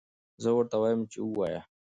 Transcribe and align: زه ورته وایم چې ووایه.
زه 0.43 0.49
ورته 0.55 0.75
وایم 0.81 1.01
چې 1.11 1.19
ووایه. 1.21 1.61